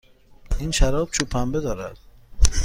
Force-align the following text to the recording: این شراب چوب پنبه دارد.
این 0.59 0.71
شراب 0.71 1.09
چوب 1.11 1.29
پنبه 1.29 1.59
دارد. 1.59 1.97